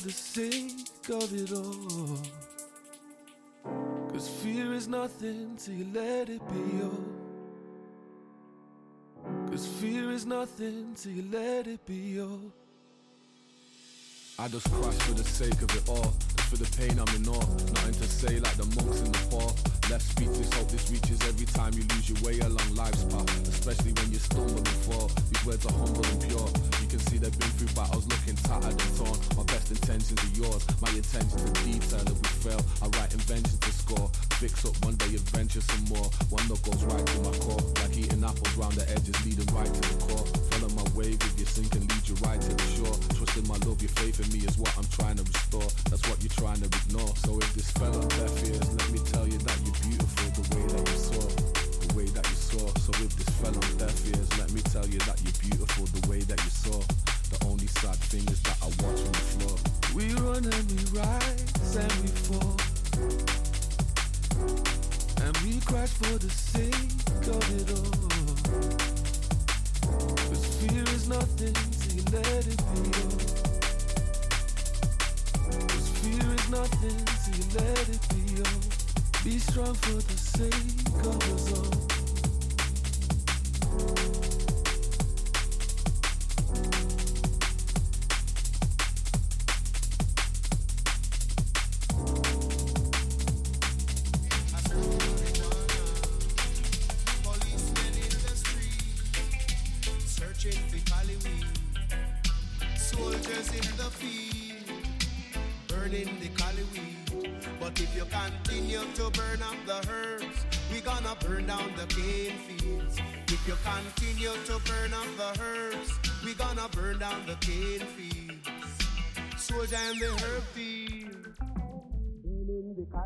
for 0.00 0.06
the 0.06 0.12
sake 0.12 1.10
of 1.10 1.34
it 1.34 1.52
all. 1.52 2.18
Cause 4.10 4.28
fear 4.28 4.72
is 4.72 4.88
nothing 4.88 5.56
till 5.56 5.74
you 5.74 5.86
let 5.92 6.30
it 6.30 6.40
be 6.48 6.76
yours. 6.78 7.18
Cause 9.50 9.66
fear 9.66 10.10
is 10.10 10.24
nothing 10.24 10.94
till 10.94 11.12
you 11.12 11.24
let 11.30 11.66
it 11.66 11.84
be 11.84 12.14
yours. 12.16 12.52
I 14.38 14.48
just 14.48 14.70
crash 14.72 14.94
for 14.94 15.12
the 15.14 15.24
sake 15.24 15.60
of 15.60 15.76
it 15.76 15.88
all. 15.88 16.14
For 16.48 16.56
the 16.56 16.70
pain 16.78 16.98
I'm 16.98 17.16
in 17.16 17.28
awe. 17.28 17.46
Nothing 17.74 17.92
to 17.92 18.08
say 18.08 18.40
like 18.40 18.56
the 18.56 18.64
monks 18.76 19.00
in 19.00 19.12
the 19.12 19.18
Nepal. 19.18 19.79
Left 19.90 20.06
speechless, 20.06 20.54
hope 20.54 20.70
this 20.70 20.88
reaches 20.88 21.18
every 21.26 21.46
time 21.46 21.74
you 21.74 21.82
lose 21.90 22.06
your 22.06 22.22
way 22.22 22.38
along 22.46 22.62
life's 22.78 23.02
path. 23.10 23.26
Especially 23.48 23.90
when 23.98 24.12
you 24.14 24.22
stumble 24.22 24.54
and 24.54 24.68
fall. 24.86 25.10
These 25.34 25.44
words 25.44 25.66
are 25.66 25.72
humble 25.74 26.06
and 26.06 26.22
pure. 26.30 26.46
You 26.78 26.86
can 26.86 27.00
see 27.10 27.18
they've 27.18 27.34
been 27.34 27.50
through 27.58 27.74
battles 27.74 28.06
looking 28.06 28.38
tattered 28.46 28.78
and 28.78 28.92
torn. 28.94 29.18
My 29.34 29.42
best 29.50 29.66
intentions 29.74 30.14
are 30.14 30.34
yours. 30.38 30.62
My 30.78 30.94
intentions 30.94 31.42
are 31.42 31.54
detail. 31.66 32.06
If 32.06 32.22
we 32.22 32.30
fail, 32.38 32.62
I 32.78 32.86
write 32.94 33.10
inventions 33.18 33.58
to 33.58 33.72
score. 33.74 34.06
Fix 34.38 34.62
up 34.62 34.78
one 34.86 34.94
day, 34.94 35.10
adventure 35.10 35.60
some 35.60 35.82
more. 35.90 36.06
One 36.30 36.46
that 36.46 36.62
goes 36.62 36.86
right 36.86 37.06
to 37.10 37.18
my 37.26 37.34
core. 37.42 37.62
Like 37.82 37.98
eating 37.98 38.22
apples 38.22 38.54
round 38.54 38.78
the 38.78 38.86
edges, 38.94 39.18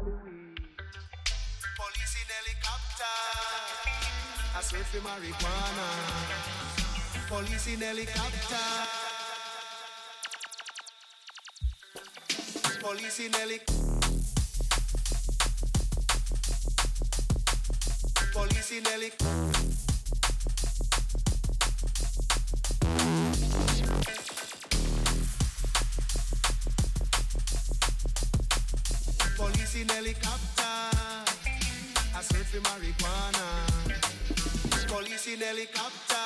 Police 0.04 0.20
in 2.20 2.28
helicopter, 2.36 3.16
I 4.54 4.60
search 4.60 4.88
for 4.92 5.00
marijuana. 5.00 5.88
Police 7.26 7.68
in 7.72 7.80
helicopter. 7.80 8.66
Police 12.80 13.20
in 13.20 13.32
helicopter. 13.32 13.72
Police 18.32 18.72
in 18.72 18.84
helicopter. 18.84 19.63
For 32.54 32.60
marijuana. 32.60 33.46
Police 34.86 35.26
in 35.32 35.40
helicopter. 35.40 36.23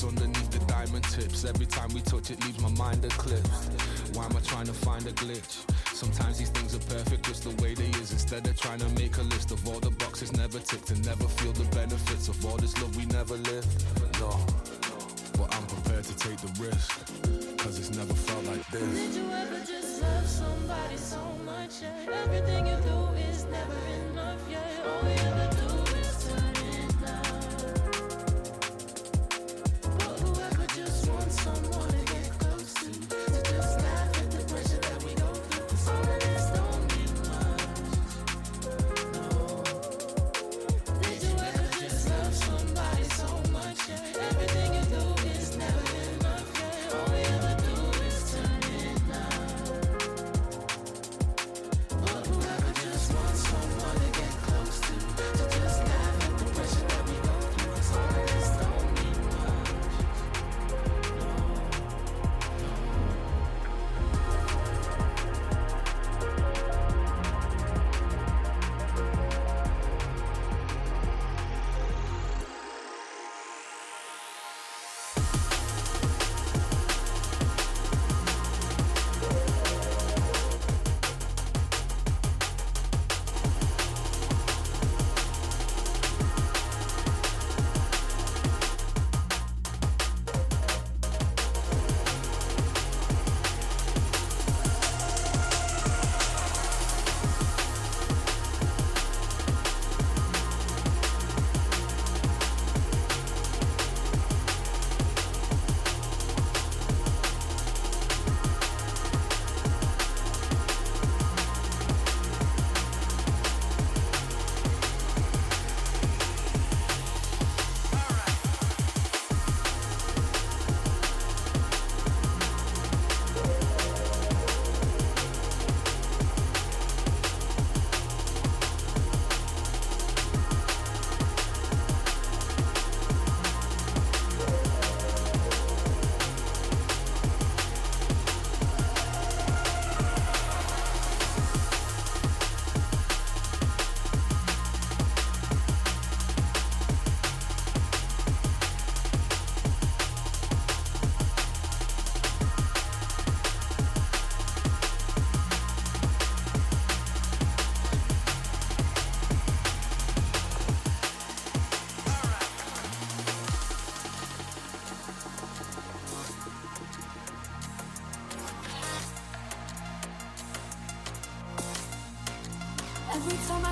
Vinyl 0.00 0.08
underneath 0.08 0.50
the 0.50 0.58
diamond 0.66 1.04
tips. 1.04 1.44
Every 1.44 1.66
time 1.66 1.88
we 1.94 2.00
touch 2.00 2.30
it, 2.30 2.42
leaves 2.44 2.60
my 2.60 2.70
mind 2.70 3.04
eclipsed. 3.04 3.72
Why 4.14 4.26
am 4.26 4.36
I 4.36 4.40
trying 4.40 4.66
to 4.66 4.72
find 4.72 5.06
a 5.06 5.12
glitch? 5.12 5.64
Sometimes 5.94 6.38
these 6.38 6.50
things 6.50 6.74
are 6.74 6.94
perfect 6.94 7.26
just 7.26 7.44
the 7.44 7.62
way 7.62 7.74
they 7.74 7.88
is. 8.00 8.12
Instead 8.12 8.46
of 8.46 8.58
trying 8.58 8.80
to 8.80 8.88
make 8.90 9.16
a 9.18 9.22
list 9.22 9.50
of 9.50 9.66
all 9.68 9.80
the 9.80 9.90
boxes 9.90 10.32
never 10.32 10.58
ticked 10.58 10.90
and 10.90 11.04
never 11.04 11.24
feel 11.24 11.52
the 11.52 11.64
benefits 11.76 12.28
of 12.28 12.44
all 12.46 12.56
this 12.56 12.76
love 12.80 12.94
we 12.96 13.06
never 13.06 13.36
lived. 13.36 13.68
No, 14.20 14.30
but 15.38 15.54
I'm 15.54 15.66
prepared 15.66 16.04
to 16.04 16.16
take 16.16 16.38
the 16.38 16.52
risk. 16.62 16.90
Cause 17.58 17.78
it's 17.78 17.90
never 17.96 18.14
felt 18.14 18.44
like 18.44 18.66
this. 18.70 18.82
Did 18.82 19.14
you 19.14 19.30
ever 19.30 19.58
just 19.60 20.02
love 20.02 20.26
somebody 20.26 20.96
so 20.96 21.20
much? 21.44 21.82
Yeah? 21.82 22.24
Everything 22.24 22.66
you 22.66 22.76
do 22.76 23.09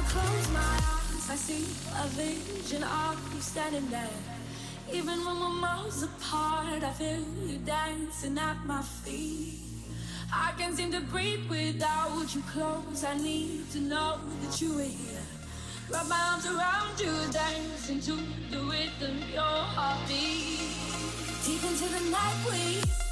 close 0.09 0.49
my 0.53 0.61
eyes, 0.61 1.31
I 1.31 1.37
see 1.37 1.65
a 2.03 2.07
vision 2.09 2.83
of 2.83 3.35
you 3.35 3.41
standing 3.41 3.89
there. 3.91 4.21
Even 4.93 5.19
when 5.25 5.39
we're 5.41 5.61
miles 5.61 6.03
apart, 6.03 6.83
I 6.83 6.93
feel 6.93 7.25
you 7.47 7.59
dancing 7.59 8.39
at 8.39 8.59
my 8.65 8.83
feet. 8.83 9.61
I 10.33 10.53
can't 10.59 10.75
seem 10.77 10.93
to 10.93 11.01
breathe 11.01 11.49
without 11.51 12.35
you 12.35 12.43
close. 12.53 13.05
I 13.05 13.17
need 13.19 13.71
to 13.73 13.81
know 13.81 14.19
that 14.43 14.61
you 14.61 14.79
are 14.79 14.83
here. 14.83 15.27
Wrap 15.91 16.07
my 16.09 16.21
arms 16.31 16.47
around 16.47 17.01
you, 17.01 17.13
dancing 17.33 18.01
to 18.01 18.15
the 18.51 18.61
rhythm, 18.65 19.17
your 19.33 19.59
heartbeat. 19.77 20.59
Deep 21.45 21.63
into 21.65 21.89
the 21.97 22.11
night 22.11 22.39
we 22.51 23.08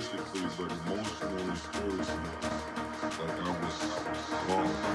physically, 0.00 0.42
but 0.56 0.70
emotionally, 0.86 1.56
spiritually, 1.56 2.06
like 3.18 3.40
I 3.40 3.50
was 3.60 4.87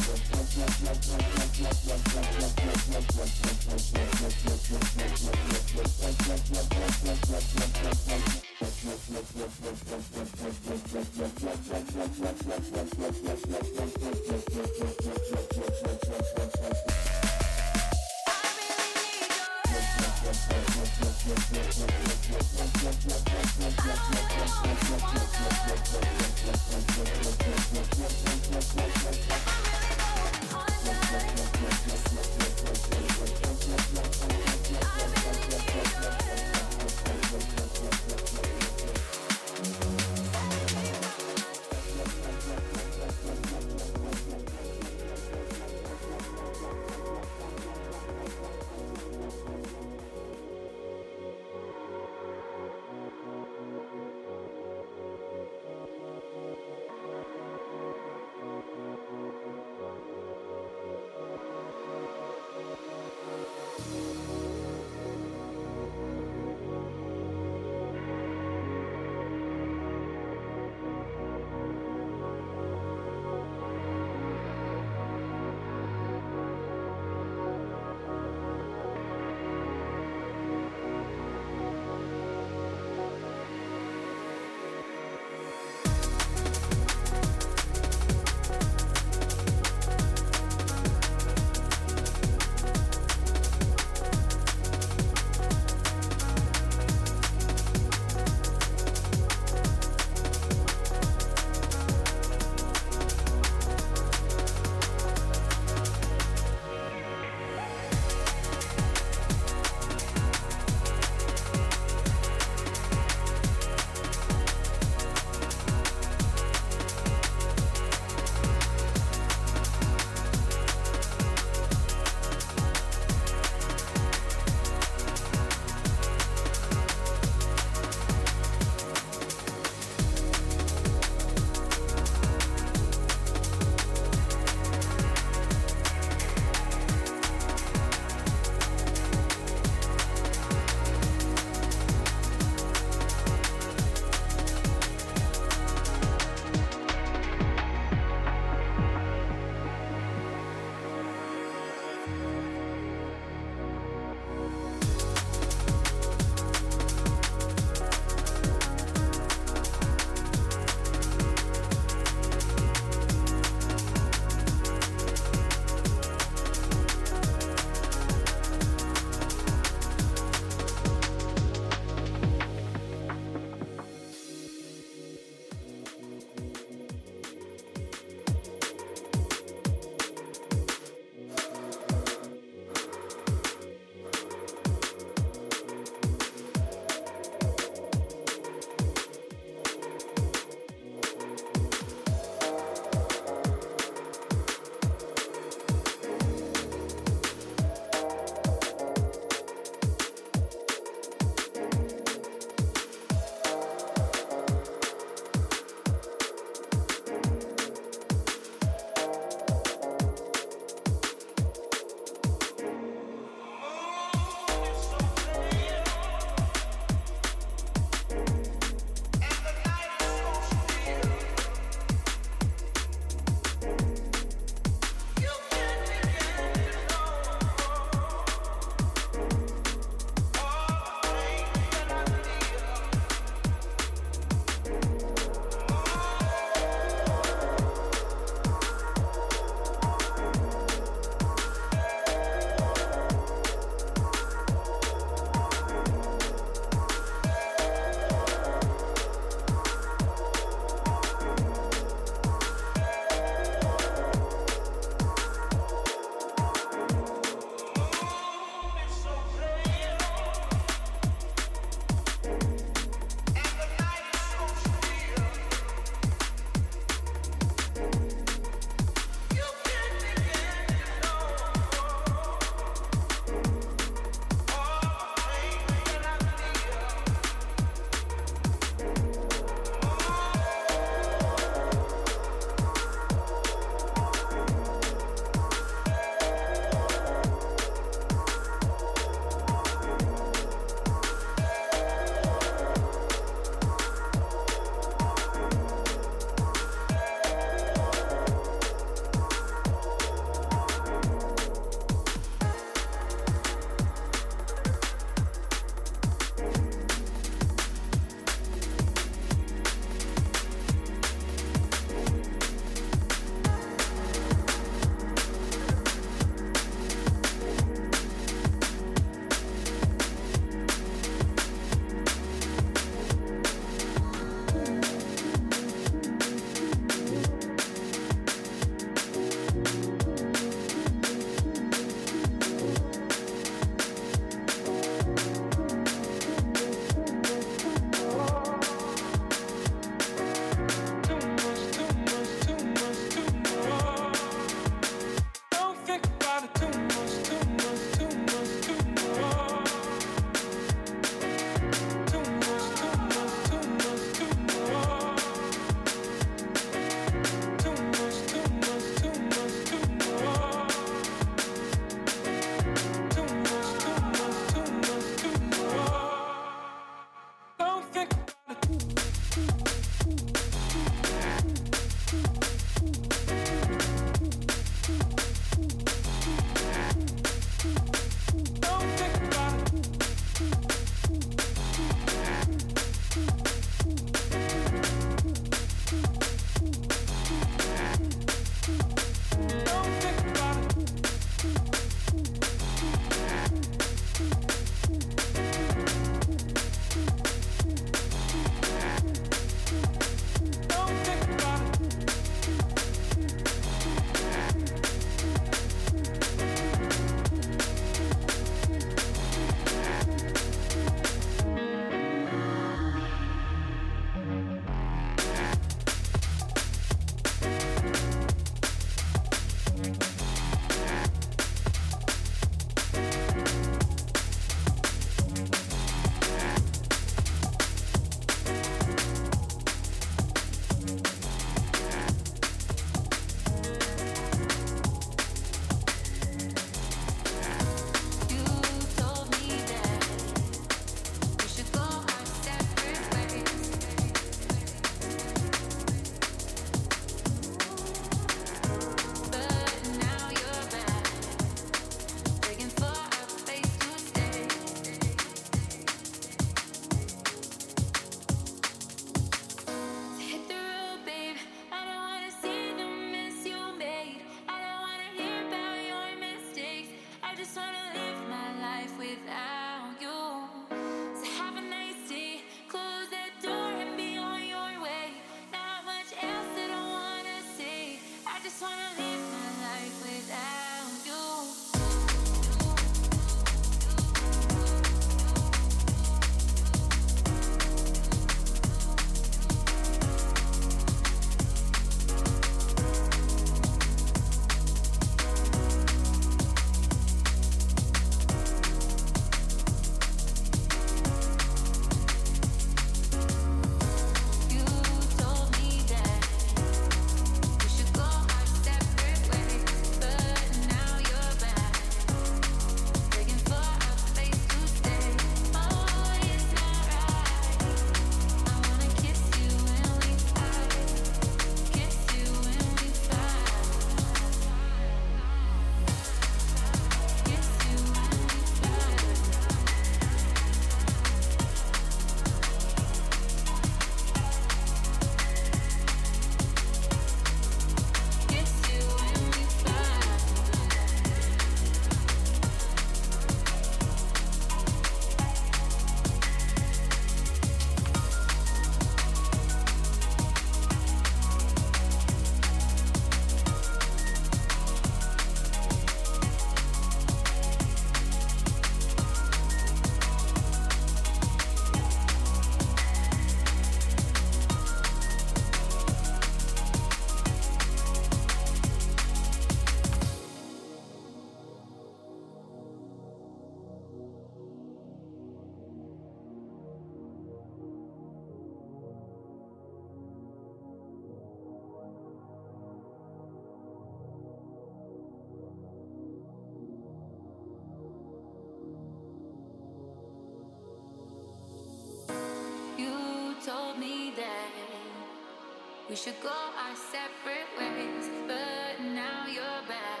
We 595.94 595.98
should 595.98 596.20
go 596.20 596.28
our 596.28 596.74
separate 596.74 597.46
ways, 597.56 598.10
but 598.26 598.84
now 598.84 599.26
you're 599.28 599.62
back, 599.68 600.00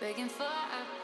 begging 0.00 0.30
for 0.30 0.44
a 0.44 0.95